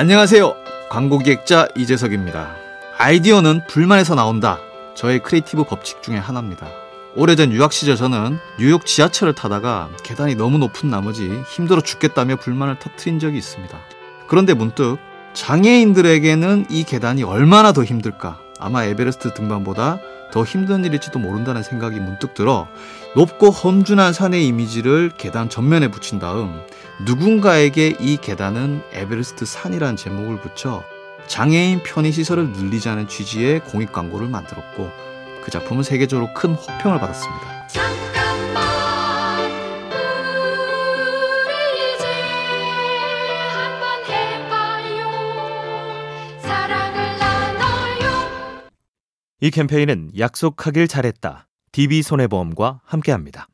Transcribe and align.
안녕하세요. 0.00 0.56
광고기획자 0.88 1.68
이제석입니다. 1.76 2.56
아이디어는 2.96 3.66
불만에서 3.66 4.14
나온다. 4.14 4.58
저의 4.94 5.18
creative 5.18 5.64
법칙 5.64 6.02
중에 6.02 6.16
하나입니다. 6.16 6.68
오래전 7.16 7.52
유학 7.52 7.70
시절 7.74 7.96
저는 7.96 8.38
뉴욕 8.58 8.86
지하철을 8.86 9.34
타다가 9.34 9.90
계단이 10.02 10.36
너무 10.36 10.56
높은 10.56 10.88
나머지 10.88 11.42
힘들어 11.50 11.82
죽겠다며 11.82 12.36
불만을 12.36 12.78
터트린 12.78 13.18
적이 13.18 13.36
있습니다. 13.36 13.78
그런데 14.26 14.54
문득 14.54 14.96
장애인들에게는 15.34 16.68
이 16.70 16.84
계단이 16.84 17.22
얼마나 17.22 17.72
더 17.72 17.84
힘들까? 17.84 18.38
아마 18.58 18.84
에베레스트 18.84 19.34
등반보다 19.34 19.98
더 20.30 20.44
힘든 20.44 20.84
일일지도 20.84 21.18
모른다는 21.18 21.62
생각이 21.62 21.98
문득 22.00 22.34
들어 22.34 22.68
높고 23.16 23.50
험준한 23.50 24.12
산의 24.12 24.46
이미지를 24.46 25.10
계단 25.16 25.48
전면에 25.48 25.88
붙인 25.88 26.18
다음 26.18 26.60
누군가에게 27.04 27.96
이 27.98 28.16
계단은 28.16 28.82
에베레스트 28.92 29.44
산이란 29.44 29.96
제목을 29.96 30.40
붙여 30.40 30.84
장애인 31.26 31.82
편의 31.82 32.12
시설을 32.12 32.50
늘리자는 32.50 33.08
취지의 33.08 33.60
공익 33.60 33.92
광고를 33.92 34.28
만들었고 34.28 34.90
그 35.42 35.50
작품은 35.50 35.82
세계적으로 35.82 36.32
큰 36.34 36.54
호평을 36.54 36.98
받았습니다. 36.98 38.09
이 49.42 49.50
캠페인은 49.50 50.10
약속하길 50.18 50.86
잘했다. 50.86 51.48
DB손해보험과 51.72 52.82
함께합니다. 52.84 53.48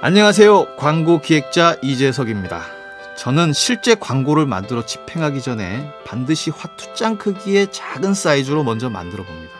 안녕하세요. 0.00 0.76
광고 0.76 1.20
기획자 1.20 1.76
이제석입니다. 1.80 2.62
저는 3.16 3.52
실제 3.52 3.94
광고를 3.94 4.46
만들어 4.46 4.84
집행하기 4.84 5.42
전에 5.42 5.88
반드시 6.04 6.50
화투장 6.50 7.18
크기의 7.18 7.70
작은 7.70 8.14
사이즈로 8.14 8.64
먼저 8.64 8.90
만들어 8.90 9.22
봅니다. 9.24 9.52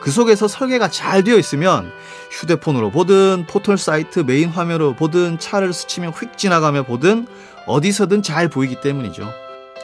그 0.00 0.10
속에서 0.10 0.48
설계가 0.48 0.88
잘 0.88 1.22
되어 1.22 1.38
있으면 1.38 1.92
휴대폰으로 2.32 2.90
보든 2.90 3.46
포털 3.48 3.78
사이트 3.78 4.20
메인 4.20 4.48
화면으로 4.48 4.96
보든 4.96 5.38
차를 5.38 5.72
스치며 5.72 6.10
휙 6.10 6.36
지나가며 6.36 6.82
보든 6.82 7.28
어디서든 7.66 8.22
잘 8.22 8.48
보이기 8.48 8.80
때문이죠. 8.80 9.28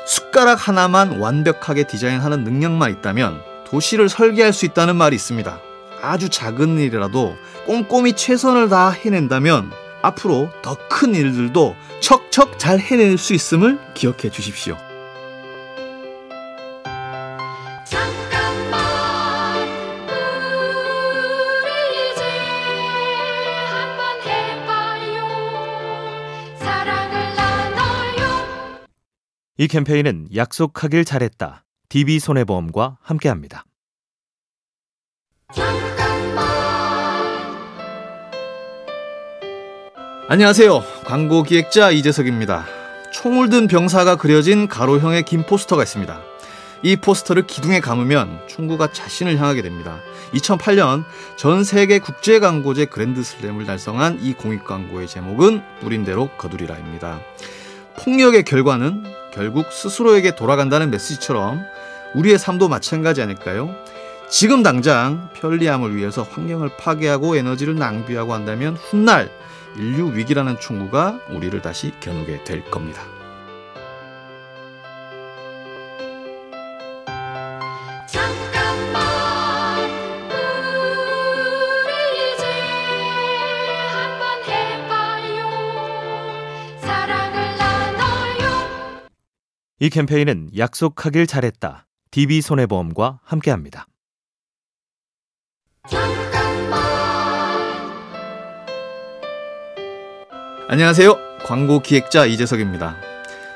숟가락 0.06 0.68
하나만 0.68 1.18
완벽하게 1.18 1.86
디자인하는 1.86 2.44
능력만 2.44 2.90
있다면 2.92 3.40
도시를 3.66 4.08
설계할 4.08 4.52
수 4.52 4.64
있다는 4.64 4.96
말이 4.96 5.14
있습니다. 5.16 5.60
아주 6.02 6.28
작은 6.28 6.78
일이라도 6.78 7.36
꼼꼼히 7.66 8.14
최선을 8.14 8.68
다 8.68 8.90
해낸다면 8.90 9.70
앞으로 10.02 10.50
더 10.62 10.76
큰 10.88 11.14
일들도 11.14 11.76
척척 12.00 12.58
잘 12.58 12.78
해낼 12.80 13.18
수 13.18 13.34
있음을 13.34 13.78
기억해 13.94 14.30
주십시오. 14.30 14.76
이 29.60 29.66
캠페인은 29.66 30.28
약속하길 30.36 31.04
잘했다. 31.04 31.64
DB손해보험과 31.88 32.98
함께합니다. 33.02 33.64
안녕하세요. 40.28 40.80
광고 41.04 41.42
기획자 41.42 41.90
이재석입니다. 41.90 42.66
총을 43.12 43.50
든 43.50 43.66
병사가 43.66 44.14
그려진 44.14 44.68
가로형의 44.68 45.24
긴 45.24 45.44
포스터가 45.44 45.82
있습니다. 45.82 46.20
이 46.84 46.94
포스터를 46.94 47.48
기둥에 47.48 47.80
감으면 47.80 48.38
총구가 48.46 48.92
자신을 48.92 49.38
향하게 49.38 49.62
됩니다. 49.62 49.98
2008년 50.34 51.02
전 51.36 51.64
세계 51.64 51.98
국제 51.98 52.38
광고제 52.38 52.84
그랜드 52.84 53.24
슬램을 53.24 53.66
달성한 53.66 54.20
이 54.22 54.34
공익 54.34 54.64
광고의 54.64 55.08
제목은 55.08 55.62
뿌린 55.80 56.04
대로 56.04 56.28
거두리라입니다. 56.38 57.20
폭력의 58.04 58.44
결과는 58.44 59.18
결국 59.38 59.70
스스로에게 59.70 60.34
돌아간다는 60.34 60.90
메시지처럼 60.90 61.64
우리의 62.14 62.40
삶도 62.40 62.68
마찬가지 62.68 63.22
아닐까요? 63.22 63.72
지금 64.28 64.64
당장 64.64 65.28
편리함을 65.34 65.94
위해서 65.94 66.24
환경을 66.24 66.70
파괴하고 66.76 67.36
에너지를 67.36 67.76
낭비하고 67.76 68.34
한다면 68.34 68.74
훗날 68.74 69.30
인류 69.76 70.12
위기라는 70.12 70.58
충구가 70.58 71.20
우리를 71.30 71.62
다시 71.62 71.92
겨누게 72.00 72.42
될 72.42 72.64
겁니다. 72.64 73.17
이 89.80 89.90
캠페인은 89.90 90.50
약속하길 90.56 91.28
잘했다. 91.28 91.86
DB손해보험과 92.10 93.20
함께합니다. 93.22 93.86
안녕하세요. 100.66 101.16
광고 101.44 101.78
기획자 101.80 102.26
이재석입니다. 102.26 102.96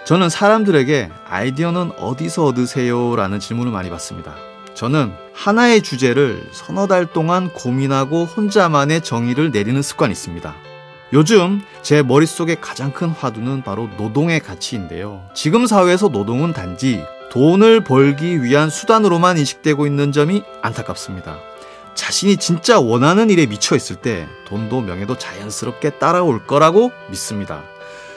저는 0.07 0.29
사람들에게 0.29 1.11
아이디어는 1.27 1.93
어디서 1.99 2.45
얻으세요? 2.45 3.17
라는 3.17 3.41
질문을 3.41 3.73
많이 3.73 3.91
받습니다. 3.91 4.37
저는 4.75 5.13
하나의 5.35 5.83
주제를 5.83 6.49
서너 6.53 6.87
달 6.87 7.07
동안 7.07 7.53
고민하고 7.53 8.25
혼자만의 8.27 9.03
정의를 9.03 9.51
내리는 9.51 9.83
습관이 9.83 10.13
있습니다. 10.13 10.72
요즘 11.13 11.61
제 11.83 12.03
머릿속의 12.03 12.61
가장 12.61 12.91
큰 12.91 13.09
화두는 13.09 13.63
바로 13.63 13.89
노동의 13.99 14.41
가치인데요. 14.41 15.29
지금 15.35 15.67
사회에서 15.67 16.09
노동은 16.09 16.55
단지 16.55 17.05
돈을 17.31 17.85
벌기 17.85 18.43
위한 18.43 18.71
수단으로만 18.71 19.37
인식되고 19.37 19.87
있는 19.87 20.11
점이 20.13 20.43
안타깝습니다. 20.63 21.39
자신이 21.95 22.39
진짜 22.39 22.81
원하는 22.81 23.29
일에 23.29 23.45
미쳐 23.45 23.77
있을 23.77 23.97
때 23.97 24.27
돈도 24.47 24.81
명예도 24.81 25.19
자연스럽게 25.19 25.91
따라올 25.99 26.47
거라고 26.47 26.93
믿습니다. 27.11 27.63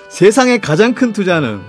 세상의 0.09 0.61
가장 0.61 0.93
큰 0.93 1.11
투자는 1.11 1.61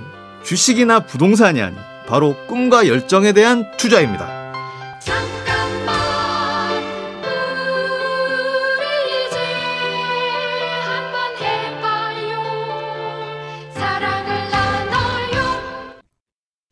주식이나 0.45 1.01
부동산이 1.01 1.61
아닌 1.61 1.77
바로 2.07 2.37
꿈과 2.47 2.87
열정에 2.87 3.33
대한 3.33 3.73
투자입니다. 3.77 4.46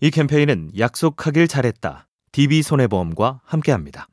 이 0.05 0.11
캠페인은 0.11 0.73
약속하길 0.79 1.49
잘했다. 1.49 2.09
DB손해보험과 2.33 3.41
함께합니다. 3.43 4.07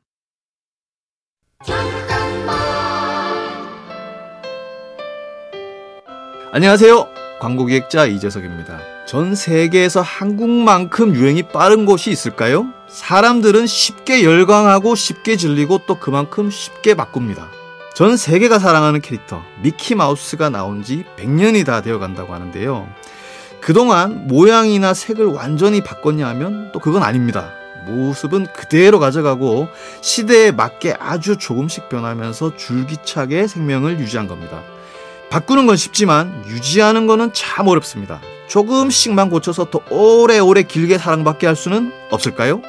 안녕하세요. 6.53 7.07
광고기획자 7.41 8.05
이재석입니다. 8.05 9.05
전 9.05 9.35
세계에서 9.35 9.99
한국만큼 9.99 11.13
유행이 11.13 11.49
빠른 11.49 11.85
곳이 11.85 12.09
있을까요? 12.09 12.67
사람들은 12.87 13.67
쉽게 13.67 14.23
열광하고 14.23 14.95
쉽게 14.95 15.35
질리고 15.35 15.79
또 15.87 15.99
그만큼 15.99 16.49
쉽게 16.49 16.93
바꿉니다. 16.93 17.49
전 17.95 18.15
세계가 18.15 18.59
사랑하는 18.59 19.01
캐릭터 19.01 19.43
미키 19.61 19.95
마우스가 19.95 20.49
나온 20.49 20.83
지 20.83 21.03
100년이 21.17 21.65
다 21.65 21.81
되어 21.81 21.99
간다고 21.99 22.33
하는데요. 22.33 22.87
그동안 23.61 24.27
모양이나 24.27 24.93
색을 24.93 25.27
완전히 25.27 25.81
바꿨냐 25.83 26.27
하면 26.29 26.71
또 26.73 26.79
그건 26.79 27.03
아닙니다. 27.03 27.53
모습은 27.85 28.47
그대로 28.53 28.99
가져가고 28.99 29.67
시대에 30.01 30.51
맞게 30.51 30.95
아주 30.99 31.37
조금씩 31.37 31.89
변하면서 31.89 32.55
줄기차게 32.57 33.47
생명을 33.47 33.99
유지한 33.99 34.27
겁니다. 34.27 34.61
바꾸는 35.29 35.65
건 35.67 35.77
쉽지만 35.77 36.43
유지하는 36.47 37.07
거는 37.07 37.31
참 37.33 37.67
어렵습니다. 37.67 38.19
조금씩만 38.47 39.29
고쳐서 39.29 39.69
더 39.69 39.79
오래오래 39.89 40.63
길게 40.63 40.97
사랑받게 40.97 41.47
할 41.47 41.55
수는 41.55 41.91
없을까요? 42.09 42.61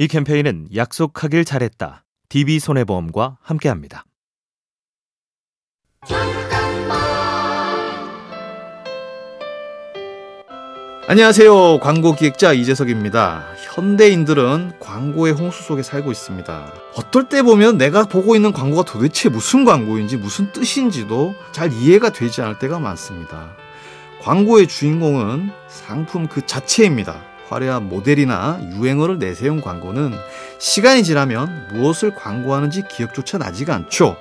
이 0.00 0.06
캠페인은 0.06 0.68
약속하길 0.76 1.44
잘했다. 1.44 2.04
DB손해보험과 2.28 3.38
함께합니다. 3.42 4.04
안녕하세요. 11.08 11.80
광고 11.80 12.14
기획자 12.14 12.52
이재석입니다. 12.52 13.44
현대인들은 13.64 14.78
광고의 14.78 15.32
홍수 15.32 15.64
속에 15.64 15.82
살고 15.82 16.12
있습니다. 16.12 16.72
어떨 16.94 17.28
때 17.28 17.42
보면 17.42 17.76
내가 17.76 18.04
보고 18.04 18.36
있는 18.36 18.52
광고가 18.52 18.84
도대체 18.84 19.28
무슨 19.28 19.64
광고인지 19.64 20.16
무슨 20.16 20.52
뜻인지도 20.52 21.34
잘 21.50 21.72
이해가 21.72 22.10
되지 22.10 22.40
않을 22.42 22.60
때가 22.60 22.78
많습니다. 22.78 23.56
광고의 24.20 24.68
주인공은 24.68 25.50
상품 25.66 26.28
그 26.28 26.46
자체입니다. 26.46 27.20
화려한 27.48 27.88
모델이나 27.88 28.60
유행어를 28.74 29.18
내세운 29.18 29.60
광고는 29.60 30.12
시간이 30.58 31.02
지나면 31.04 31.68
무엇을 31.72 32.14
광고하는지 32.14 32.84
기억조차 32.88 33.38
나지가 33.38 33.74
않죠. 33.74 34.16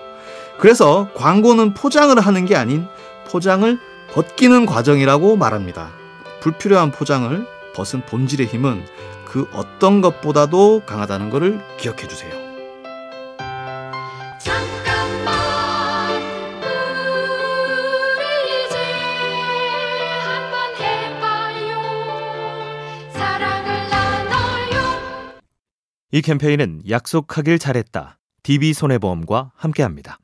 그래서 0.60 1.10
광고는 1.16 1.74
포장을 1.74 2.18
하는 2.20 2.46
게 2.46 2.56
아닌 2.56 2.88
포장을 3.30 3.78
벗기는 4.12 4.66
과정이라고 4.66 5.36
말합니다. 5.36 5.90
불필요한 6.40 6.92
포장을 6.92 7.46
벗은 7.76 8.02
본질의 8.06 8.48
힘은 8.48 8.84
그 9.26 9.48
어떤 9.54 10.02
것보다도 10.02 10.84
강하다는 10.86 11.30
것을 11.30 11.60
기억해 11.78 12.08
주세요. 12.08 12.47
이 26.18 26.22
캠페인은 26.24 26.82
약속하길 26.90 27.60
잘했다. 27.60 28.18
DB손해보험과 28.42 29.52
함께합니다. 29.56 30.18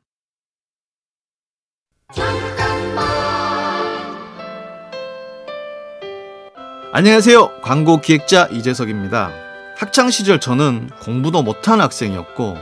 안녕하세요. 6.92 7.62
광고 7.62 8.02
기획자 8.02 8.48
이재석입니다. 8.48 9.32
학창 9.78 10.10
시절 10.10 10.40
저는 10.40 10.90
공부도 11.04 11.44
못한 11.44 11.80
학생이었고 11.80 12.58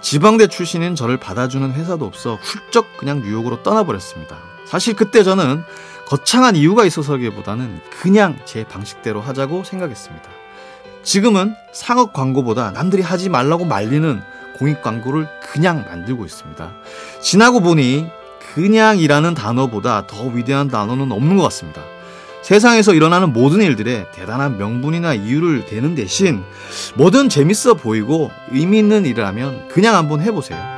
지방대 0.00 0.46
출신인 0.46 0.94
저를 0.94 1.16
받아주는 1.16 1.72
회사도 1.72 2.04
없어 2.04 2.36
훌쩍 2.36 2.96
그냥 2.96 3.22
뉴욕으로 3.22 3.64
떠나버렸습니다. 3.64 4.38
사실 4.66 4.94
그때 4.94 5.24
저는 5.24 5.64
거창한 6.06 6.54
이유가 6.54 6.84
있어서기보다는 6.84 7.80
그냥 7.90 8.38
제 8.44 8.62
방식대로 8.62 9.20
하자고 9.20 9.64
생각했습니다. 9.64 10.47
지금은 11.02 11.54
상업 11.72 12.12
광고보다 12.12 12.72
남들이 12.72 13.02
하지 13.02 13.28
말라고 13.28 13.64
말리는 13.64 14.20
공익 14.58 14.82
광고를 14.82 15.26
그냥 15.40 15.84
만들고 15.88 16.24
있습니다. 16.24 16.72
지나고 17.20 17.60
보니 17.60 18.06
그냥이라는 18.54 19.34
단어보다 19.34 20.06
더 20.06 20.24
위대한 20.26 20.68
단어는 20.68 21.12
없는 21.12 21.36
것 21.36 21.44
같습니다. 21.44 21.82
세상에서 22.42 22.94
일어나는 22.94 23.32
모든 23.32 23.60
일들에 23.60 24.06
대단한 24.12 24.58
명분이나 24.58 25.14
이유를 25.14 25.66
대는 25.66 25.94
대신 25.94 26.42
뭐든 26.94 27.28
재밌어 27.28 27.74
보이고 27.74 28.30
의미 28.50 28.78
있는 28.78 29.04
일을 29.06 29.26
하면 29.26 29.68
그냥 29.68 29.94
한번 29.94 30.22
해보세요. 30.22 30.77